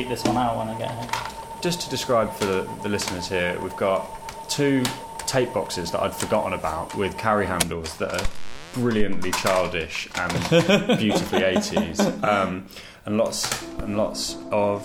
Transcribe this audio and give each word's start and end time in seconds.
keep 0.00 0.08
this 0.08 0.24
one 0.24 0.36
out 0.38 0.56
when 0.56 0.68
I 0.68 0.78
get 0.78 0.90
home. 0.90 1.60
Just 1.60 1.82
to 1.82 1.90
describe 1.90 2.32
for 2.32 2.46
the, 2.46 2.70
the 2.82 2.88
listeners 2.88 3.28
here, 3.28 3.58
we've 3.60 3.76
got 3.76 4.48
two 4.48 4.82
tape 5.26 5.52
boxes 5.52 5.90
that 5.90 6.00
I'd 6.00 6.14
forgotten 6.14 6.54
about 6.54 6.94
with 6.94 7.18
carry 7.18 7.44
handles 7.44 7.94
that 7.98 8.14
are 8.14 8.26
brilliantly 8.72 9.30
childish 9.32 10.08
and 10.14 10.32
beautifully 10.98 11.40
80s, 11.40 12.24
um, 12.24 12.66
and 13.04 13.18
lots 13.18 13.62
and 13.80 13.98
lots 13.98 14.38
of 14.50 14.80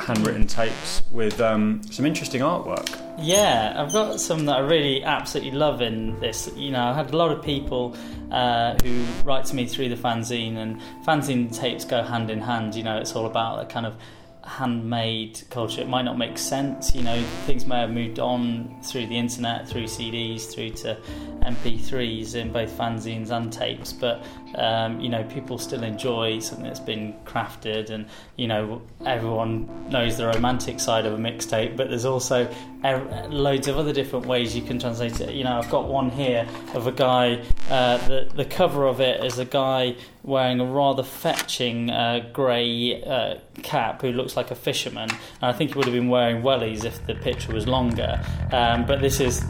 handwritten 0.00 0.46
tapes 0.46 1.02
with 1.10 1.40
um, 1.40 1.82
some 1.84 2.06
interesting 2.06 2.40
artwork. 2.40 2.88
Yeah, 3.20 3.74
I've 3.76 3.92
got 3.92 4.20
some 4.20 4.46
that 4.46 4.56
I 4.56 4.60
really 4.60 5.02
absolutely 5.02 5.52
love 5.52 5.82
in 5.82 6.18
this. 6.20 6.50
You 6.56 6.70
know, 6.70 6.84
I 6.84 6.94
had 6.94 7.12
a 7.12 7.16
lot 7.16 7.32
of 7.32 7.42
people 7.42 7.96
uh, 8.30 8.76
who 8.82 9.04
write 9.24 9.44
to 9.46 9.56
me 9.56 9.66
through 9.66 9.88
the 9.88 9.96
fanzine, 9.96 10.56
and 10.56 10.80
fanzine 11.04 11.54
tapes 11.54 11.84
go 11.84 12.02
hand 12.02 12.30
in 12.30 12.40
hand. 12.40 12.74
You 12.74 12.84
know, 12.84 12.98
it's 12.98 13.14
all 13.16 13.26
about 13.26 13.62
a 13.62 13.66
kind 13.66 13.86
of 13.86 13.94
handmade 14.48 15.42
culture. 15.50 15.82
It 15.82 15.88
might 15.88 16.02
not 16.02 16.18
make 16.18 16.38
sense, 16.38 16.94
you 16.94 17.02
know, 17.02 17.22
things 17.46 17.66
may 17.66 17.80
have 17.80 17.90
moved 17.90 18.18
on 18.18 18.80
through 18.82 19.06
the 19.06 19.18
internet, 19.18 19.68
through 19.68 19.84
CDs, 19.84 20.50
through 20.50 20.70
to 20.70 20.96
MP3s 21.42 22.34
in 22.34 22.52
both 22.52 22.70
fanzines 22.76 23.30
and 23.30 23.52
tapes, 23.52 23.92
but 23.92 24.24
um, 24.54 25.00
you 25.00 25.08
know, 25.08 25.22
people 25.24 25.58
still 25.58 25.82
enjoy 25.82 26.38
something 26.38 26.66
that's 26.66 26.80
been 26.80 27.14
crafted, 27.24 27.90
and 27.90 28.06
you 28.36 28.48
know, 28.48 28.82
everyone 29.04 29.68
knows 29.90 30.16
the 30.16 30.26
romantic 30.26 30.80
side 30.80 31.04
of 31.06 31.12
a 31.12 31.18
mixtape, 31.18 31.76
but 31.76 31.88
there's 31.88 32.06
also 32.06 32.48
loads 33.28 33.68
of 33.68 33.76
other 33.76 33.92
different 33.92 34.26
ways 34.26 34.56
you 34.56 34.62
can 34.62 34.78
translate 34.78 35.20
it. 35.20 35.34
You 35.34 35.44
know, 35.44 35.58
I've 35.58 35.70
got 35.70 35.88
one 35.88 36.10
here 36.10 36.48
of 36.74 36.86
a 36.86 36.92
guy. 36.92 37.44
Uh, 37.70 37.98
the 38.08 38.30
the 38.34 38.44
cover 38.44 38.86
of 38.86 39.00
it 39.00 39.22
is 39.22 39.38
a 39.38 39.44
guy 39.44 39.96
wearing 40.28 40.60
a 40.60 40.64
rather 40.64 41.02
fetching 41.02 41.90
uh, 41.90 42.28
grey 42.32 43.02
uh, 43.02 43.36
cap 43.62 44.02
who 44.02 44.12
looks 44.12 44.36
like 44.36 44.50
a 44.50 44.54
fisherman. 44.54 45.08
And 45.10 45.42
I 45.42 45.52
think 45.52 45.70
he 45.70 45.76
would 45.76 45.86
have 45.86 45.94
been 45.94 46.08
wearing 46.08 46.42
wellies 46.42 46.84
if 46.84 47.04
the 47.06 47.14
picture 47.14 47.52
was 47.52 47.66
longer. 47.66 48.22
Um, 48.52 48.86
but 48.86 49.00
this 49.00 49.20
is 49.20 49.42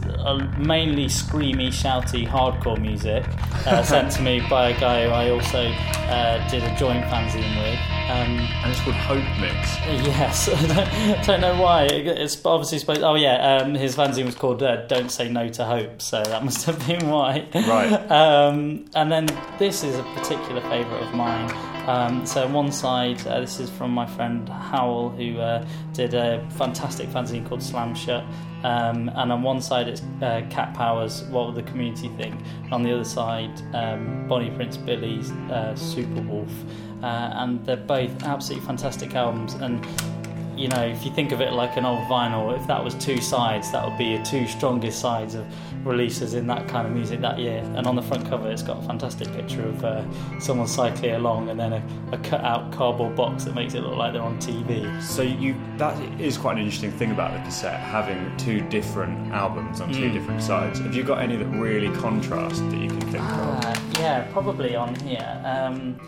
mainly 0.57 1.05
screamy, 1.05 1.67
shouty, 1.67 2.25
hardcore 2.25 2.79
music 2.79 3.25
uh, 3.67 3.83
sent 3.83 4.11
to 4.13 4.21
me 4.21 4.41
by 4.49 4.69
a 4.69 4.79
guy 4.79 5.03
who 5.03 5.09
I 5.09 5.29
also 5.29 5.67
uh, 5.67 6.49
did 6.49 6.63
a 6.63 6.75
joint 6.77 7.03
fanzine 7.05 7.61
with. 7.61 7.98
Um, 8.09 8.39
and 8.39 8.71
it's 8.71 8.81
called 8.81 8.95
Hope 8.95 9.23
Mix. 9.39 9.77
Yes, 10.07 10.49
I 10.51 11.21
don't, 11.23 11.41
know 11.41 11.61
why. 11.61 11.83
It's 11.83 12.43
obviously 12.43 12.79
supposed. 12.79 13.03
Oh 13.03 13.13
yeah, 13.13 13.57
um, 13.57 13.75
his 13.75 13.95
fanzine 13.95 14.25
was 14.25 14.33
called 14.33 14.63
uh, 14.63 14.87
"Don't 14.87 15.11
Say 15.11 15.29
No 15.29 15.47
to 15.49 15.63
Hope," 15.63 16.01
so 16.01 16.23
that 16.23 16.43
must 16.45 16.65
have 16.65 16.85
been 16.87 17.07
why. 17.07 17.47
Right. 17.53 17.93
Um, 18.09 18.85
and 18.95 19.11
then 19.11 19.27
this 19.59 19.83
is 19.83 19.95
a 19.99 20.03
particular 20.15 20.61
favourite 20.61 21.03
of 21.03 21.13
mine. 21.13 21.68
Um, 21.87 22.25
so 22.25 22.43
on 22.45 22.53
one 22.53 22.71
side, 22.71 23.25
uh, 23.25 23.39
this 23.39 23.59
is 23.59 23.69
from 23.69 23.91
my 23.91 24.05
friend 24.05 24.47
Howell, 24.47 25.09
who 25.09 25.39
uh, 25.39 25.65
did 25.93 26.13
a 26.13 26.47
fantastic 26.51 27.09
fanzine 27.09 27.47
called 27.47 27.63
Slam 27.63 27.95
Shut. 27.95 28.23
Um, 28.63 29.09
and 29.15 29.31
on 29.31 29.41
one 29.41 29.61
side 29.61 29.87
it's 29.87 30.01
uh, 30.21 30.41
Cat 30.49 30.73
Power's, 30.73 31.23
What 31.23 31.47
Would 31.47 31.55
the 31.55 31.69
Community 31.69 32.09
Think? 32.09 32.35
And 32.63 32.73
on 32.73 32.83
the 32.83 32.93
other 32.93 33.05
side, 33.05 33.61
um, 33.73 34.27
Bonnie 34.27 34.51
Prince 34.51 34.77
Billy's 34.77 35.31
uh, 35.31 35.75
Super 35.75 36.21
Wolf. 36.21 36.51
Uh, 37.01 37.05
and 37.05 37.65
they're 37.65 37.77
both 37.77 38.23
absolutely 38.23 38.65
fantastic 38.67 39.15
albums. 39.15 39.53
And 39.53 39.85
you 40.59 40.67
know, 40.67 40.83
if 40.83 41.05
you 41.05 41.11
think 41.11 41.31
of 41.31 41.39
it 41.39 41.53
like 41.53 41.77
an 41.77 41.85
old 41.85 42.05
vinyl, 42.09 42.55
if 42.55 42.67
that 42.67 42.83
was 42.83 42.93
two 42.95 43.21
sides, 43.21 43.71
that 43.71 43.87
would 43.87 43.97
be 43.97 44.05
your 44.05 44.25
two 44.25 44.45
strongest 44.45 44.99
sides 44.99 45.33
of 45.33 45.45
releases 45.85 46.33
in 46.33 46.47
that 46.47 46.67
kind 46.67 46.85
of 46.85 46.91
music 46.93 47.21
that 47.21 47.39
year. 47.39 47.59
And 47.75 47.87
on 47.87 47.95
the 47.95 48.01
front 48.01 48.27
cover, 48.27 48.51
it's 48.51 48.61
got 48.61 48.83
a 48.83 48.85
fantastic 48.85 49.31
picture 49.31 49.65
of 49.65 49.83
uh, 49.85 50.03
someone 50.39 50.67
cycling 50.67 51.15
along, 51.15 51.49
and 51.49 51.57
then 51.57 51.71
a, 51.71 51.83
a 52.11 52.17
cut-out 52.17 52.73
cardboard 52.73 53.15
box 53.15 53.45
that 53.45 53.55
makes 53.55 53.73
it 53.73 53.83
look 53.83 53.95
like 53.95 54.11
they're 54.11 54.21
on 54.21 54.37
TV. 54.39 55.01
So 55.01 55.21
you 55.21 55.55
that 55.77 55.97
is 56.19 56.37
quite 56.37 56.57
an 56.57 56.63
interesting 56.63 56.91
thing 56.91 57.11
about 57.11 57.33
the 57.33 57.39
cassette, 57.39 57.79
having 57.79 58.35
two 58.35 58.59
different 58.69 59.31
albums 59.31 59.79
on 59.79 59.93
two 59.93 60.09
mm. 60.09 60.13
different 60.13 60.43
sides. 60.43 60.79
Have 60.79 60.93
you 60.93 61.03
got 61.03 61.21
any 61.21 61.37
that 61.37 61.45
really 61.45 61.89
contrast 61.95 62.69
that 62.69 62.77
you 62.77 62.89
can 62.89 63.01
think 63.01 63.23
uh, 63.23 63.61
of? 63.63 63.99
Yeah, 63.99 64.27
probably 64.33 64.75
on 64.75 64.93
here. 64.95 65.41
Um, 65.45 65.99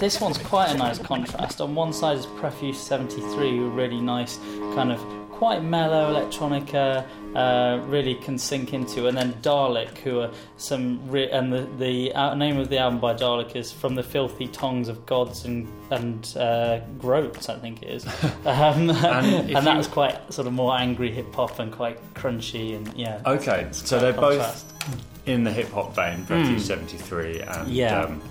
this 0.00 0.20
one's 0.20 0.38
quite 0.38 0.70
a 0.70 0.76
nice 0.76 0.98
contrast. 0.98 1.60
On 1.60 1.74
one 1.74 1.92
side 1.92 2.16
is 2.16 2.26
Prefuse 2.26 2.80
73, 2.80 3.58
a 3.58 3.62
really 3.62 4.00
nice 4.00 4.38
kind 4.74 4.90
of 4.90 4.98
quite 5.30 5.62
mellow 5.62 6.12
electronica, 6.12 7.06
uh, 7.34 7.80
really 7.86 8.14
can 8.14 8.36
sink 8.36 8.74
into, 8.74 9.06
and 9.06 9.16
then 9.16 9.32
Dalek, 9.42 9.98
who 9.98 10.20
are 10.20 10.30
some 10.56 11.00
re- 11.10 11.30
and 11.30 11.52
the 11.52 11.68
the 11.78 12.12
uh, 12.12 12.34
name 12.34 12.58
of 12.58 12.70
the 12.70 12.78
album 12.78 12.98
by 12.98 13.14
Dalek 13.14 13.56
is 13.56 13.70
from 13.70 13.94
the 13.94 14.02
filthy 14.02 14.48
tongues 14.48 14.88
of 14.88 15.04
gods 15.06 15.44
and 15.44 15.68
and 15.90 16.34
uh, 16.36 16.80
groats, 16.98 17.48
I 17.48 17.58
think 17.58 17.82
it 17.82 17.90
is, 17.90 18.06
um, 18.44 18.90
and, 18.90 19.50
and 19.56 19.66
that 19.66 19.76
was 19.76 19.86
quite 19.86 20.32
sort 20.32 20.46
of 20.46 20.54
more 20.54 20.76
angry 20.76 21.10
hip 21.10 21.34
hop 21.34 21.58
and 21.58 21.70
quite 21.70 21.98
crunchy 22.14 22.76
and 22.76 22.92
yeah. 22.94 23.22
Okay, 23.26 23.68
so 23.72 23.98
they're 23.98 24.12
contrast. 24.14 24.78
both 24.78 25.04
in 25.26 25.44
the 25.44 25.52
hip 25.52 25.70
hop 25.70 25.94
vein, 25.94 26.24
Prefuse 26.24 26.64
mm. 26.64 26.66
73 26.66 27.40
and 27.40 27.70
yeah. 27.70 28.02
Um, 28.02 28.22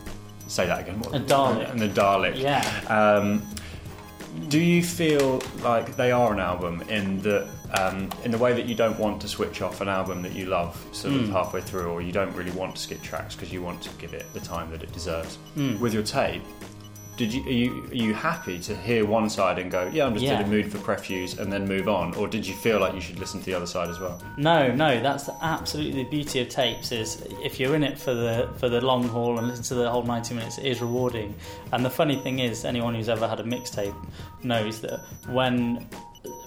say 0.49 0.65
that 0.65 0.81
again. 0.81 0.99
What, 0.99 1.15
a 1.15 1.19
Dalek. 1.19 1.71
And 1.71 1.79
the 1.79 1.87
Dalek. 1.87 2.37
Yeah. 2.37 2.63
Um, 2.87 3.47
do 4.47 4.59
you 4.59 4.83
feel 4.83 5.41
like 5.63 5.95
they 5.95 6.11
are 6.11 6.33
an 6.33 6.39
album 6.39 6.81
in 6.83 7.21
the 7.21 7.47
um, 7.77 8.09
in 8.23 8.31
the 8.31 8.37
way 8.37 8.53
that 8.53 8.65
you 8.65 8.73
don't 8.73 8.97
want 8.97 9.21
to 9.21 9.27
switch 9.27 9.61
off 9.61 9.81
an 9.81 9.87
album 9.87 10.23
that 10.23 10.33
you 10.33 10.45
love 10.45 10.75
sort 10.91 11.13
of 11.13 11.21
mm. 11.21 11.31
halfway 11.31 11.61
through, 11.61 11.87
or 11.87 12.01
you 12.01 12.11
don't 12.11 12.33
really 12.35 12.51
want 12.51 12.75
to 12.75 12.81
skip 12.81 13.01
tracks 13.03 13.35
because 13.35 13.53
you 13.53 13.61
want 13.61 13.81
to 13.83 13.89
give 13.97 14.13
it 14.13 14.25
the 14.33 14.39
time 14.39 14.71
that 14.71 14.81
it 14.81 14.91
deserves? 14.91 15.37
Mm. 15.55 15.79
With 15.79 15.93
your 15.93 16.03
tape, 16.03 16.41
did 17.19 17.33
you 17.33 17.43
are, 17.43 17.49
you 17.49 17.83
are 17.83 17.95
you 17.95 18.13
happy 18.13 18.57
to 18.59 18.73
hear 18.73 19.05
one 19.05 19.29
side 19.29 19.59
and 19.59 19.69
go, 19.69 19.89
yeah, 19.91 20.05
I'm 20.05 20.13
just 20.13 20.23
yeah. 20.23 20.39
in 20.39 20.45
a 20.45 20.47
mood 20.47 20.71
for 20.71 20.77
Prefuse, 20.77 21.37
and 21.37 21.51
then 21.51 21.67
move 21.67 21.89
on, 21.89 22.15
or 22.15 22.29
did 22.29 22.47
you 22.47 22.55
feel 22.55 22.79
like 22.79 22.93
you 22.93 23.01
should 23.01 23.19
listen 23.19 23.41
to 23.41 23.45
the 23.45 23.53
other 23.53 23.65
side 23.65 23.89
as 23.89 23.99
well? 23.99 24.23
No, 24.37 24.73
no, 24.73 25.01
that's 25.01 25.25
the, 25.25 25.35
absolutely 25.41 26.03
the 26.03 26.09
beauty 26.09 26.39
of 26.39 26.47
tapes 26.47 26.93
is 26.93 27.21
if 27.43 27.59
you're 27.59 27.75
in 27.75 27.83
it 27.83 27.99
for 27.99 28.13
the 28.13 28.49
for 28.57 28.69
the 28.69 28.79
long 28.79 29.03
haul 29.03 29.37
and 29.37 29.49
listen 29.49 29.65
to 29.65 29.75
the 29.75 29.91
whole 29.91 30.03
90 30.03 30.33
minutes, 30.33 30.57
it 30.59 30.65
is 30.65 30.79
rewarding. 30.79 31.35
And 31.73 31.83
the 31.83 31.89
funny 31.89 32.15
thing 32.15 32.39
is, 32.39 32.63
anyone 32.63 32.95
who's 32.95 33.09
ever 33.09 33.27
had 33.27 33.41
a 33.41 33.43
mixtape 33.43 33.95
knows 34.41 34.79
that 34.79 35.01
when 35.27 35.89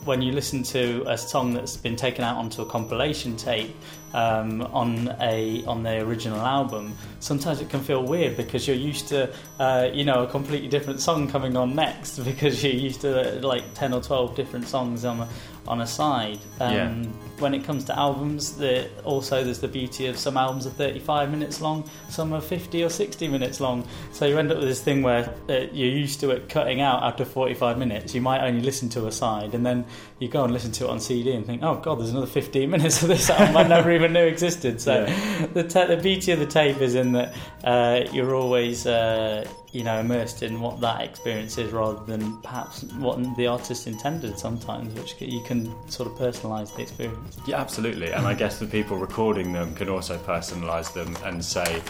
when 0.05 0.23
you 0.23 0.33
listen 0.33 0.63
to 0.63 1.05
a 1.07 1.17
song 1.17 1.55
that's 1.55 1.77
been 1.77 1.97
taken 1.97 2.25
out 2.25 2.37
onto 2.37 2.63
a 2.63 2.67
compilation 2.67 3.37
tape 3.37 3.75
um, 4.15 4.63
on 4.73 5.15
a 5.21 5.65
on 5.67 5.83
the 5.83 6.01
original 6.01 6.41
album, 6.41 6.97
sometimes 7.21 7.61
it 7.61 7.69
can 7.69 7.81
feel 7.81 8.03
weird 8.03 8.37
because 8.37 8.67
you're 8.67 8.77
used 8.77 9.09
to 9.09 9.33
uh, 9.59 9.89
you 9.93 10.05
know 10.05 10.25
a 10.25 10.27
completely 10.27 10.69
different 10.69 11.01
song 11.01 11.29
coming 11.29 11.57
on 11.57 11.75
next 11.75 12.19
because 12.25 12.63
you're 12.63 12.73
used 12.73 13.01
to 13.03 13.41
like 13.47 13.65
ten 13.75 13.93
or 13.93 14.01
twelve 14.01 14.35
different 14.35 14.67
songs 14.67 15.05
on 15.05 15.21
a, 15.21 15.29
on 15.67 15.81
a 15.81 15.87
side. 15.87 16.39
Um, 16.61 16.73
yeah. 16.73 17.05
When 17.43 17.55
it 17.55 17.65
comes 17.65 17.85
to 17.87 17.99
albums, 17.99 18.57
the, 18.57 18.89
also 19.03 19.43
there's 19.43 19.59
the 19.59 19.67
beauty 19.67 20.07
of 20.07 20.17
some 20.17 20.37
albums 20.37 20.65
are 20.65 20.71
35 20.71 21.29
minutes 21.29 21.61
long, 21.61 21.89
some 22.09 22.33
are 22.33 22.41
50 22.41 22.85
or 22.85 22.89
60 22.89 23.27
minutes 23.27 23.61
long. 23.61 23.87
So 24.13 24.27
you 24.27 24.39
end 24.39 24.53
up 24.53 24.59
with 24.59 24.69
this 24.69 24.81
thing 24.81 25.03
where 25.03 25.29
uh, 25.49 25.67
you're 25.73 25.91
used 25.91 26.21
to 26.21 26.31
it 26.31 26.49
cutting 26.49 26.81
out 26.81 27.03
after 27.03 27.25
45 27.25 27.79
minutes. 27.79 28.15
You 28.15 28.21
might 28.21 28.47
only 28.47 28.63
listen 28.63 28.89
to 28.91 29.09
a 29.09 29.13
side, 29.13 29.55
and 29.55 29.67
then 29.67 29.85
you 30.21 30.29
go 30.29 30.45
and 30.45 30.53
listen 30.53 30.71
to 30.73 30.85
it 30.85 30.91
on 30.91 31.01
CD 31.01 31.33
and 31.33 31.45
think, 31.45 31.65
oh 31.65 31.75
god, 31.75 31.99
there's 31.99 32.11
another 32.11 32.27
15 32.27 32.71
minutes 32.77 33.03
of 33.03 33.09
this 33.09 33.29
album 33.29 33.57
I 33.57 33.65
never 33.65 33.91
even 33.91 34.13
knew 34.13 34.25
existed. 34.25 34.81
So 34.81 35.05
yeah. 35.05 35.47
the, 35.47 35.63
the 35.65 36.01
beauty 36.01 36.31
of 36.31 36.39
the 36.39 36.47
tape 36.47 36.81
is 36.81 36.95
in 36.95 37.11
that 37.13 37.35
uh, 37.65 38.05
you're 38.13 38.37
always 38.37 38.87
uh, 38.87 39.45
you 39.73 39.83
know 39.83 39.99
immersed 39.99 40.43
in 40.43 40.61
what 40.61 40.81
that 40.81 41.01
experience 41.01 41.59
is 41.59 41.73
rather 41.73 42.03
than 42.05 42.37
perhaps 42.43 42.85
what 42.99 43.19
the 43.37 43.47
artist 43.47 43.87
intended 43.87 44.39
sometimes 44.39 44.95
which 44.95 45.15
you 45.21 45.43
can 45.43 45.73
sort 45.91 46.11
of 46.11 46.17
personalize 46.17 46.75
the 46.77 46.83
experience 46.83 47.39
yeah 47.47 47.61
absolutely 47.61 48.13
and 48.13 48.27
i 48.27 48.35
guess 48.35 48.59
the 48.59 48.67
people 48.67 48.97
recording 48.99 49.53
them 49.53 49.75
can 49.75 49.89
also 49.89 50.19
personalize 50.19 50.93
them 50.93 51.17
and 51.25 51.45
say 51.45 51.83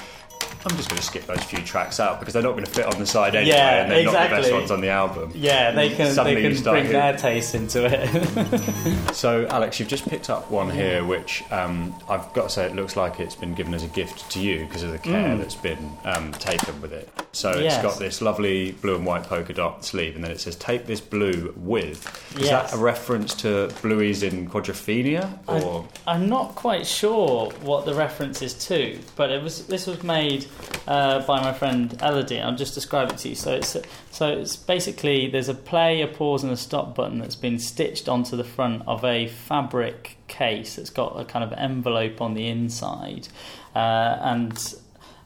I'm 0.65 0.77
just 0.77 0.89
going 0.89 0.99
to 0.99 1.05
skip 1.05 1.27
those 1.27 1.43
few 1.43 1.59
tracks 1.59 1.99
out 1.99 2.21
because 2.21 2.35
they're 2.35 2.43
not 2.43 2.53
going 2.53 2.65
to 2.65 2.71
fit 2.71 2.87
on 2.87 2.99
the 2.99 3.07
side 3.07 3.35
anyway, 3.35 3.57
yeah, 3.57 3.83
and 3.83 3.91
they're 3.91 4.01
exactly. 4.01 4.37
not 4.37 4.37
the 4.37 4.43
best 4.43 4.53
ones 4.53 4.71
on 4.71 4.81
the 4.81 4.89
album. 4.91 5.33
Yeah, 5.35 5.73
they 5.73 5.89
can, 5.89 6.15
they 6.15 6.35
can 6.41 6.63
bring 6.63 6.85
here. 6.85 6.93
their 6.93 7.17
taste 7.17 7.55
into 7.55 7.85
it. 7.85 9.15
so, 9.15 9.47
Alex, 9.47 9.81
you've 9.81 9.89
just 9.89 10.09
picked 10.09 10.31
up 10.31 10.51
one 10.51 10.71
here, 10.71 11.05
which 11.05 11.43
um, 11.51 11.95
I've 12.09 12.33
got 12.33 12.45
to 12.45 12.51
say, 12.51 12.65
it 12.65 12.77
looks 12.77 12.97
like 12.97 13.19
it's 13.19 13.35
been 13.35 13.55
given 13.55 13.75
as 13.75 13.83
a 13.83 13.89
gift 13.89 14.31
to 14.33 14.41
you 14.41 14.65
because 14.67 14.85
of 14.85 14.93
the 14.93 14.99
care 14.99 15.35
mm. 15.35 15.39
that's 15.39 15.57
been 15.57 15.93
um, 16.05 16.31
taken 16.33 16.81
with 16.81 16.93
it. 16.93 17.09
So 17.35 17.59
yes. 17.59 17.75
it's 17.75 17.83
got 17.83 17.99
this 17.99 18.21
lovely 18.21 18.73
blue 18.73 18.95
and 18.95 19.07
white 19.07 19.25
polka 19.25 19.55
dot 19.55 19.87
sleeve, 19.87 20.15
and 20.17 20.23
then 20.23 20.31
it 20.31 20.41
says 20.41 20.55
"Take 20.55 20.87
this 20.87 21.01
blue 21.01 21.55
with." 21.57 22.07
Is 22.37 22.49
yes. 22.49 22.71
that 22.71 22.79
a 22.79 22.83
reference 22.83 23.35
to 23.37 23.73
Bluey's 23.81 24.23
in 24.23 24.51
Quadrophenia? 24.51 25.39
Or 25.47 25.89
I'm, 26.07 26.23
I'm 26.23 26.29
not 26.29 26.55
quite 26.55 26.87
sure 26.87 27.51
what 27.63 27.87
the 27.87 27.95
reference 27.95 28.43
is 28.43 28.53
to, 28.67 28.99
but 29.17 29.31
it 29.31 29.43
was 29.43 29.67
this 29.67 29.87
was 29.87 30.03
made 30.03 30.47
uh, 30.87 31.25
by 31.27 31.41
my 31.41 31.55
friend 31.55 31.99
Elodie. 32.03 32.39
I'll 32.39 32.55
just 32.55 32.75
describe 32.75 33.11
it 33.11 33.17
to 33.19 33.31
you. 33.31 33.35
So 33.35 33.55
it's 33.55 33.79
so 34.11 34.29
it's 34.29 34.57
basically 34.57 35.29
there's 35.29 35.49
a 35.49 35.55
play, 35.55 36.03
a 36.03 36.09
pause, 36.09 36.43
and 36.43 36.53
a 36.53 36.57
stop 36.57 36.95
button 36.95 37.19
that's 37.19 37.37
been 37.37 37.59
stitched 37.59 38.11
onto 38.11 38.37
the 38.37 38.45
front 38.45 38.83
of 38.87 39.07
a 39.07 39.29
fabric 39.29 40.19
case 40.29 40.77
that's 40.77 40.91
got 40.91 41.19
a 41.19 41.25
kind 41.25 41.45
of 41.45 41.53
envelope 41.55 42.21
on 42.21 42.35
the 42.35 42.47
inside, 42.47 43.29
uh, 43.75 44.19
and 44.21 44.75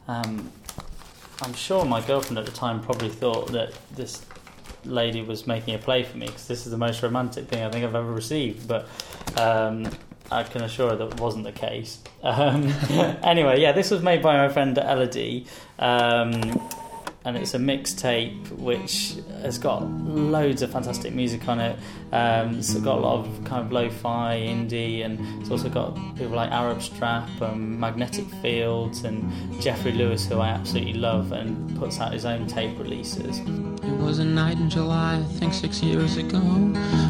um, 0.06 0.52
I'm 1.42 1.54
sure 1.54 1.84
my 1.84 2.00
girlfriend 2.00 2.38
at 2.38 2.46
the 2.46 2.52
time 2.52 2.80
probably 2.80 3.08
thought 3.08 3.52
that 3.52 3.72
this 3.94 4.24
lady 4.84 5.22
was 5.22 5.46
making 5.46 5.74
a 5.74 5.78
play 5.78 6.02
for 6.02 6.16
me 6.16 6.26
because 6.26 6.46
this 6.46 6.64
is 6.64 6.72
the 6.72 6.78
most 6.78 7.02
romantic 7.02 7.46
thing 7.48 7.62
I 7.62 7.70
think 7.70 7.84
I've 7.84 7.94
ever 7.94 8.12
received. 8.12 8.66
But 8.66 8.88
um, 9.36 9.88
I 10.30 10.42
can 10.42 10.62
assure 10.62 10.90
her 10.90 10.96
that 10.96 11.20
wasn't 11.20 11.44
the 11.44 11.52
case. 11.52 12.00
Um, 12.22 12.64
anyway, 13.22 13.60
yeah, 13.60 13.70
this 13.70 13.92
was 13.92 14.02
made 14.02 14.20
by 14.20 14.36
my 14.36 14.48
friend 14.48 14.76
Elodie. 14.76 15.46
Um, 15.78 16.40
and 17.26 17.36
it's 17.36 17.54
a 17.54 17.58
mixtape 17.58 18.52
which 18.52 19.16
has 19.42 19.58
got 19.58 19.82
loads 19.82 20.62
of 20.62 20.70
fantastic 20.70 21.12
music 21.12 21.46
on 21.48 21.58
it. 21.58 21.76
Um, 22.12 22.58
it's 22.58 22.72
got 22.74 22.98
a 22.98 23.00
lot 23.00 23.26
of 23.26 23.44
kind 23.44 23.66
of 23.66 23.72
lo-fi 23.72 24.38
indie, 24.38 25.04
and 25.04 25.18
it's 25.40 25.50
also 25.50 25.68
got 25.68 25.96
people 26.16 26.36
like 26.36 26.52
Arab 26.52 26.80
Strap 26.80 27.28
and 27.40 27.80
Magnetic 27.80 28.26
Fields 28.40 29.02
and 29.02 29.60
Jeffrey 29.60 29.90
Lewis, 29.90 30.24
who 30.26 30.38
I 30.38 30.50
absolutely 30.50 30.94
love, 30.94 31.32
and 31.32 31.76
puts 31.76 31.98
out 31.98 32.12
his 32.12 32.24
own 32.24 32.46
tape 32.46 32.78
releases. 32.78 33.40
It 33.40 33.98
was 33.98 34.20
a 34.20 34.24
night 34.24 34.58
in 34.58 34.70
July, 34.70 35.16
I 35.16 35.22
think 35.38 35.52
six 35.52 35.82
years 35.82 36.16
ago. 36.16 36.38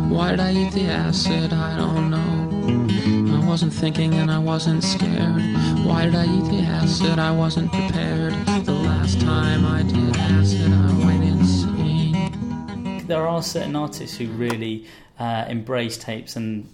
Why 0.08 0.30
did 0.30 0.40
I 0.40 0.52
eat 0.52 0.72
the 0.72 0.86
acid? 0.86 1.52
I 1.52 1.76
don't 1.76 2.08
know. 2.10 3.36
I 3.36 3.46
wasn't 3.46 3.72
thinking 3.74 4.14
and 4.14 4.30
I 4.30 4.38
wasn't 4.38 4.82
scared. 4.82 5.42
Why 5.84 6.06
did 6.06 6.14
I 6.14 6.24
eat 6.24 6.50
the 6.50 6.62
acid? 6.62 7.18
I 7.18 7.30
wasn't 7.30 7.70
prepared. 7.70 8.34
The 9.06 9.12
last 9.12 9.24
time 9.24 9.64
I 9.64 9.82
did 9.84 10.16
acid, 10.16 10.72
I 10.72 11.06
went 11.06 11.22
insane. 11.22 13.06
There 13.06 13.24
are 13.24 13.40
certain 13.40 13.76
artists 13.76 14.16
who 14.16 14.26
really 14.26 14.84
uh, 15.20 15.44
embrace 15.48 15.96
tapes, 15.96 16.34
and 16.34 16.68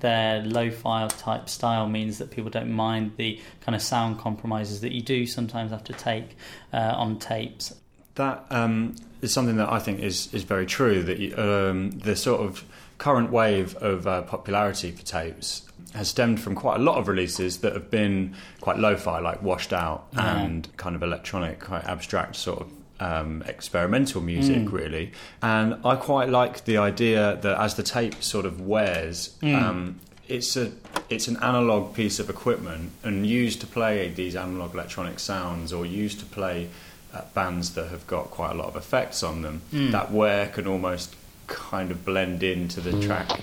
their 0.00 0.42
lo-fi 0.42 1.08
type 1.08 1.48
style 1.48 1.88
means 1.88 2.18
that 2.18 2.30
people 2.30 2.50
don't 2.50 2.70
mind 2.70 3.12
the 3.16 3.40
kind 3.62 3.74
of 3.74 3.80
sound 3.80 4.18
compromises 4.18 4.82
that 4.82 4.92
you 4.92 5.00
do 5.00 5.24
sometimes 5.24 5.70
have 5.70 5.82
to 5.84 5.94
take 5.94 6.36
uh, 6.74 6.92
on 6.94 7.18
tapes. 7.18 7.74
That 8.16 8.44
um, 8.50 8.96
is 9.22 9.32
something 9.32 9.56
that 9.56 9.72
I 9.72 9.78
think 9.78 10.00
is 10.00 10.28
is 10.34 10.42
very 10.42 10.66
true. 10.66 11.02
That 11.02 11.38
um, 11.38 11.92
the 11.92 12.16
sort 12.16 12.42
of 12.42 12.66
current 12.98 13.30
wave 13.30 13.74
of 13.76 14.06
uh, 14.06 14.22
popularity 14.22 14.90
for 14.90 15.04
tapes 15.04 15.62
has 15.94 16.08
stemmed 16.08 16.38
from 16.40 16.54
quite 16.54 16.78
a 16.78 16.82
lot 16.82 16.98
of 16.98 17.08
releases 17.08 17.58
that 17.58 17.72
have 17.72 17.90
been 17.90 18.34
quite 18.60 18.76
lo-fi, 18.78 19.18
like 19.20 19.42
washed 19.42 19.72
out 19.72 20.06
Yeah. 20.14 20.38
and 20.42 20.68
kind 20.76 20.94
of 20.94 21.02
electronic, 21.02 21.60
quite 21.60 21.84
abstract 21.84 22.36
sort 22.36 22.60
of 22.62 22.68
um, 23.00 23.42
experimental 23.46 24.20
music, 24.20 24.70
really. 24.72 25.12
And 25.40 25.76
I 25.84 25.94
quite 25.96 26.28
like 26.28 26.64
the 26.64 26.76
idea 26.78 27.38
that 27.42 27.58
as 27.60 27.76
the 27.76 27.82
tape 27.84 28.22
sort 28.22 28.44
of 28.44 28.60
wears. 28.60 29.36
Um, 29.42 30.00
it's 30.26 30.56
a 30.58 30.72
it's 31.08 31.26
an 31.26 31.38
analog 31.38 31.94
piece 31.94 32.18
of 32.18 32.28
equipment 32.28 32.90
and 33.02 33.24
used 33.26 33.62
to 33.62 33.66
play 33.66 34.08
these 34.10 34.36
analog 34.36 34.74
electronic 34.74 35.20
sounds 35.20 35.72
or 35.72 35.86
used 35.86 36.18
to 36.20 36.26
play 36.26 36.68
uh, 37.14 37.22
bands 37.32 37.72
that 37.74 37.88
have 37.88 38.06
got 38.06 38.30
quite 38.30 38.50
a 38.50 38.54
lot 38.54 38.66
of 38.68 38.76
effects 38.76 39.22
on 39.22 39.40
them. 39.40 39.62
That 39.72 40.12
wear 40.12 40.48
can 40.48 40.66
almost 40.66 41.16
kind 41.48 41.90
of 41.90 42.04
blend 42.04 42.42
into 42.42 42.80
the 42.80 42.92
track. 43.04 43.40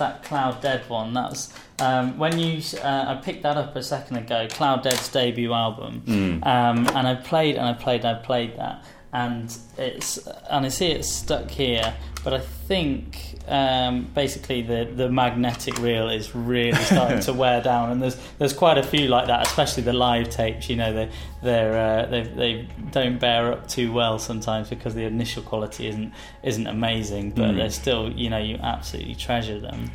That 0.00 0.24
Clouddead 0.24 0.88
one? 0.88 1.12
That's 1.12 1.52
um, 1.78 2.16
when 2.18 2.38
you. 2.38 2.62
Uh, 2.82 3.04
I 3.08 3.20
picked 3.22 3.42
that 3.42 3.56
up 3.58 3.76
a 3.76 3.82
second 3.82 4.16
ago. 4.16 4.46
Clouddead's 4.48 5.08
debut 5.08 5.52
album, 5.52 6.02
um, 6.42 6.86
and 6.96 7.06
I 7.06 7.14
played 7.16 7.56
and 7.56 7.66
I 7.66 7.74
played 7.74 8.00
and 8.04 8.16
I 8.16 8.20
played 8.22 8.56
that, 8.56 8.82
and 9.12 9.56
it's 9.76 10.18
and 10.48 10.66
I 10.66 10.68
see 10.68 10.86
it's 10.86 11.12
stuck 11.12 11.50
here. 11.50 11.94
But 12.22 12.34
I 12.34 12.40
think 12.40 13.38
um, 13.48 14.04
basically 14.14 14.62
the 14.62 14.90
the 14.94 15.08
magnetic 15.08 15.78
reel 15.78 16.08
is 16.08 16.34
really 16.34 16.80
starting 16.84 17.20
to 17.20 17.32
wear 17.42 17.60
down, 17.60 17.90
and 17.90 18.02
there's 18.02 18.16
there's 18.38 18.52
quite 18.52 18.78
a 18.78 18.82
few 18.82 19.08
like 19.08 19.26
that, 19.26 19.46
especially 19.46 19.82
the 19.82 19.92
live 19.92 20.30
tapes. 20.30 20.68
You 20.68 20.76
know, 20.76 20.92
they 20.92 21.10
they're 21.42 21.76
uh, 21.76 22.06
they 22.06 22.22
they 22.22 22.68
don't 22.92 23.18
bear 23.18 23.52
up 23.52 23.68
too 23.68 23.92
well 23.92 24.18
sometimes 24.18 24.68
because 24.68 24.94
the 24.94 25.04
initial 25.04 25.42
quality 25.42 25.88
isn't 25.88 26.12
isn't 26.42 26.66
amazing, 26.66 27.30
but 27.30 27.56
they're 27.56 27.70
still 27.70 28.12
you 28.12 28.30
know 28.30 28.38
you 28.38 28.56
absolutely 28.62 29.16
treasure 29.16 29.58
them. 29.58 29.90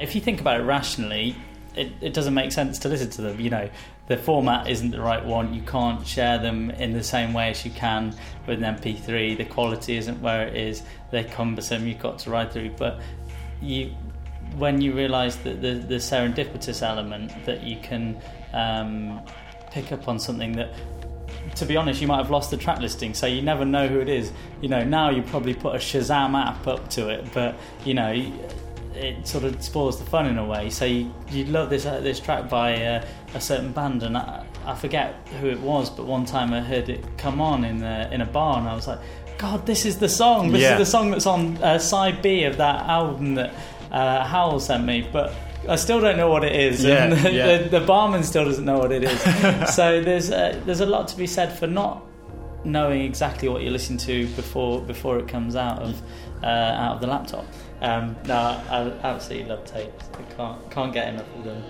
If 0.00 0.14
you 0.14 0.20
think 0.20 0.40
about 0.40 0.60
it 0.60 0.64
rationally, 0.64 1.36
it, 1.76 1.92
it 2.00 2.14
doesn't 2.14 2.34
make 2.34 2.52
sense 2.52 2.78
to 2.80 2.88
listen 2.88 3.10
to 3.10 3.22
them. 3.22 3.40
You 3.40 3.50
know, 3.50 3.70
the 4.08 4.16
format 4.16 4.68
isn't 4.68 4.90
the 4.90 5.00
right 5.00 5.24
one. 5.24 5.52
You 5.52 5.62
can't 5.62 6.06
share 6.06 6.38
them 6.38 6.70
in 6.70 6.92
the 6.92 7.02
same 7.02 7.32
way 7.32 7.50
as 7.50 7.64
you 7.64 7.72
can 7.72 8.14
with 8.46 8.62
an 8.62 8.76
MP3. 8.76 9.36
The 9.36 9.44
quality 9.44 9.96
isn't 9.96 10.20
where 10.20 10.46
it 10.46 10.56
is. 10.56 10.82
They're 11.10 11.24
cumbersome. 11.24 11.86
You've 11.86 11.98
got 11.98 12.20
to 12.20 12.30
ride 12.30 12.52
through. 12.52 12.70
But 12.70 13.00
you, 13.60 13.94
when 14.56 14.80
you 14.80 14.92
realise 14.92 15.36
that 15.36 15.60
the, 15.60 15.74
the 15.74 15.96
serendipitous 15.96 16.82
element 16.82 17.32
that 17.46 17.62
you 17.64 17.78
can 17.80 18.20
um, 18.52 19.20
pick 19.72 19.90
up 19.90 20.08
on 20.08 20.20
something 20.20 20.52
that 20.52 20.70
to 21.54 21.64
be 21.64 21.76
honest, 21.76 22.00
you 22.00 22.06
might 22.06 22.18
have 22.18 22.30
lost 22.30 22.50
the 22.50 22.56
track 22.56 22.80
listing, 22.80 23.14
so 23.14 23.26
you 23.26 23.40
never 23.40 23.64
know 23.64 23.88
who 23.88 24.00
it 24.00 24.08
is. 24.08 24.32
You 24.60 24.68
know, 24.68 24.84
now 24.84 25.10
you 25.10 25.22
probably 25.22 25.54
put 25.54 25.74
a 25.74 25.78
Shazam 25.78 26.34
app 26.34 26.66
up 26.66 26.88
to 26.90 27.08
it, 27.08 27.32
but 27.32 27.56
you 27.84 27.94
know, 27.94 28.12
it 28.96 29.26
sort 29.26 29.44
of 29.44 29.62
spoils 29.62 29.98
the 29.98 30.04
fun 30.04 30.26
in 30.26 30.38
a 30.38 30.44
way. 30.44 30.70
So 30.70 30.84
you, 30.84 31.12
you 31.30 31.44
love 31.46 31.70
this 31.70 31.86
uh, 31.86 32.00
this 32.00 32.18
track 32.20 32.48
by 32.48 32.82
uh, 32.84 33.04
a 33.34 33.40
certain 33.40 33.72
band, 33.72 34.02
and 34.02 34.16
I, 34.16 34.44
I 34.64 34.74
forget 34.74 35.14
who 35.40 35.48
it 35.48 35.60
was, 35.60 35.90
but 35.90 36.06
one 36.06 36.24
time 36.24 36.52
I 36.52 36.60
heard 36.60 36.88
it 36.88 37.04
come 37.18 37.40
on 37.40 37.64
in 37.64 37.82
a, 37.82 38.08
in 38.12 38.20
a 38.20 38.26
bar, 38.26 38.58
and 38.58 38.68
I 38.68 38.74
was 38.74 38.86
like, 38.88 38.98
God, 39.38 39.66
this 39.66 39.84
is 39.84 39.98
the 39.98 40.08
song. 40.08 40.52
This 40.52 40.62
Yeah. 40.62 40.72
is 40.72 40.78
the 40.78 40.90
song 40.90 41.10
that's 41.10 41.26
on 41.26 41.56
uh, 41.62 41.78
side 41.78 42.22
B 42.22 42.44
of 42.44 42.56
that 42.56 42.86
album 42.86 43.34
that 43.34 43.52
uh, 43.90 44.24
Howell 44.24 44.60
sent 44.60 44.84
me, 44.84 45.08
but. 45.12 45.32
I 45.68 45.74
still 45.74 46.00
don't 46.00 46.16
know 46.16 46.28
what 46.30 46.44
it 46.44 46.54
is, 46.54 46.84
Yeah, 46.84 47.04
and 47.06 47.12
the, 47.24 47.32
yeah. 47.32 47.56
the, 47.58 47.80
the 47.80 47.86
barman 47.86 48.22
still 48.22 48.44
doesn't 48.44 48.64
know 48.64 48.78
what 48.78 48.92
it 48.92 49.02
is. 49.02 49.20
so 49.74 50.00
there's 50.00 50.30
uh, 50.30 50.60
there's 50.64 50.78
a 50.78 50.86
lot 50.86 51.08
to 51.08 51.16
be 51.16 51.26
said 51.26 51.58
for 51.58 51.66
not 51.66 52.05
knowing 52.66 53.02
exactly 53.02 53.48
what 53.48 53.62
you're 53.62 53.72
listening 53.72 53.98
to 54.00 54.26
before 54.34 54.80
before 54.82 55.18
it 55.18 55.28
comes 55.28 55.56
out 55.56 55.80
of 55.80 56.02
uh, 56.42 56.46
out 56.46 56.96
of 56.96 57.00
the 57.00 57.06
laptop. 57.06 57.46
Um, 57.80 58.16
no, 58.26 58.34
I, 58.34 58.92
I 59.02 59.08
absolutely 59.14 59.48
love 59.48 59.64
tapes. 59.64 60.04
I 60.14 60.34
can't 60.34 60.70
can't 60.70 60.92
get 60.92 61.08
enough 61.14 61.34
of 61.36 61.44
them. 61.44 61.62